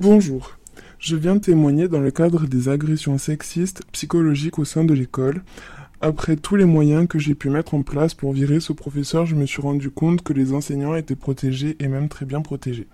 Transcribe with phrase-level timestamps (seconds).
[0.00, 0.58] Bonjour.
[0.98, 5.42] Je viens témoigner dans le cadre des agressions sexistes psychologiques au sein de l'école.
[6.00, 9.36] Après tous les moyens que j'ai pu mettre en place pour virer ce professeur, je
[9.36, 12.88] me suis rendu compte que les enseignants étaient protégés et même très bien protégés.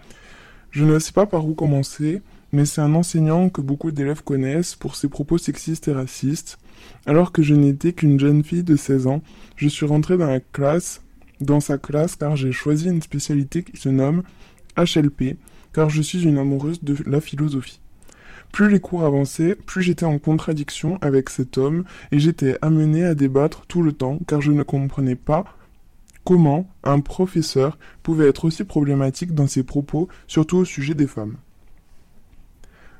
[0.73, 2.21] Je ne sais pas par où commencer,
[2.53, 6.59] mais c'est un enseignant que beaucoup d'élèves connaissent pour ses propos sexistes et racistes.
[7.07, 9.23] Alors que je n'étais qu'une jeune fille de 16 ans,
[9.55, 11.01] je suis rentrée dans la classe,
[11.41, 14.25] dans sa classe car j'ai choisi une spécialité qui se nomme
[14.77, 15.37] HLP,
[15.73, 17.81] car je suis une amoureuse de la philosophie.
[18.53, 23.15] Plus les cours avançaient, plus j'étais en contradiction avec cet homme, et j'étais amenée à
[23.15, 25.45] débattre tout le temps, car je ne comprenais pas
[26.25, 31.37] comment un professeur pouvait être aussi problématique dans ses propos, surtout au sujet des femmes.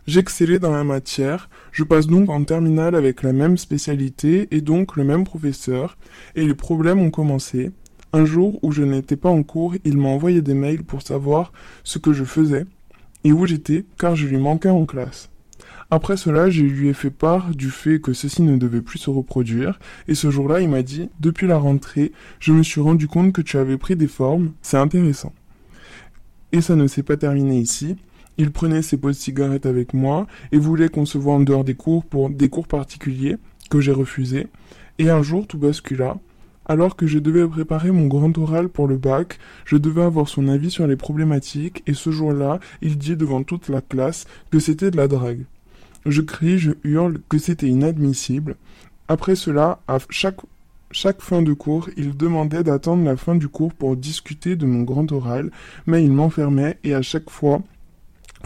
[0.07, 4.97] J'excellais dans la matière, je passe donc en terminale avec la même spécialité et donc
[4.97, 5.99] le même professeur,
[6.35, 7.73] et les problèmes ont commencé,
[8.13, 11.53] un jour où je n'étais pas en cours, il m'a envoyé des mails pour savoir
[11.85, 12.65] ce que je faisais
[13.25, 15.31] et où j'étais car je lui manquais en classe.
[15.91, 19.09] Après cela, je lui ai fait part du fait que ceci ne devait plus se
[19.09, 23.33] reproduire, et ce jour-là, il m'a dit, depuis la rentrée, je me suis rendu compte
[23.33, 25.33] que tu avais pris des formes, c'est intéressant.
[26.53, 27.97] Et ça ne s'est pas terminé ici.
[28.37, 31.65] Il prenait ses pots de cigarettes avec moi et voulait qu'on se voit en dehors
[31.65, 33.37] des cours pour des cours particuliers
[33.71, 34.47] que j'ai refusés.
[34.99, 36.19] Et un jour, tout bascula.
[36.71, 40.49] Alors que je devais préparer mon grand oral pour le bac, je devais avoir son
[40.49, 44.91] avis sur les problématiques et ce jour-là, il dit devant toute la classe que c'était
[44.91, 45.47] de la drague.
[46.05, 48.57] Je crie, je hurle que c'était inadmissible.
[49.09, 50.41] Après cela, à chaque,
[50.91, 54.83] chaque fin de cours, il demandait d'attendre la fin du cours pour discuter de mon
[54.83, 55.51] grand oral,
[55.87, 57.63] mais il m'enfermait et à chaque fois,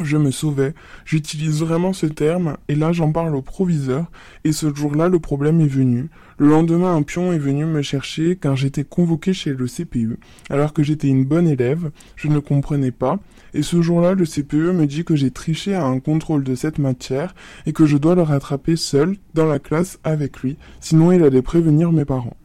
[0.03, 0.75] je me sauvais.
[1.05, 4.11] J'utilise vraiment ce terme, et là j'en parle au proviseur,
[4.45, 6.09] et ce jour-là le problème est venu.
[6.39, 10.19] Le lendemain, un pion est venu me chercher car j'étais convoqué chez le CPE,
[10.51, 13.19] alors que j'étais une bonne élève, je ne comprenais pas,
[13.55, 16.79] et ce jour-là le CPE me dit que j'ai triché à un contrôle de cette
[16.79, 17.35] matière,
[17.67, 21.43] et que je dois le rattraper seul, dans la classe, avec lui, sinon il allait
[21.43, 22.37] prévenir mes parents.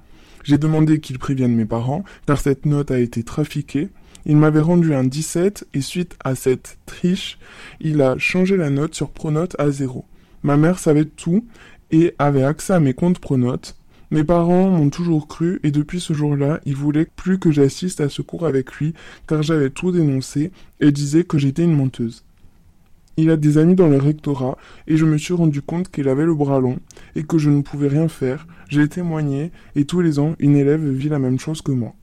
[0.44, 3.90] J'ai demandé qu'il prévienne mes parents, car cette note a été trafiquée,
[4.28, 7.40] il m'avait rendu un 17 et suite à cette triche,
[7.80, 10.04] il a changé la note sur Pronote à 0.
[10.44, 11.46] Ma mère savait tout
[11.92, 13.78] et avait accès à mes comptes Pronote.
[14.12, 18.10] Mes parents m'ont toujours cru et depuis ce jour-là, ils voulaient plus que j'assiste à
[18.10, 18.94] ce cours avec lui
[19.28, 20.52] car j'avais tout dénoncé
[20.82, 22.26] et disaient que j'étais une menteuse.
[23.16, 24.58] Il a des amis dans le rectorat
[24.88, 26.80] et je me suis rendu compte qu'il avait le bras long
[27.16, 28.46] et que je ne pouvais rien faire.
[28.68, 31.96] J'ai témoigné et tous les ans, une élève vit la même chose que moi.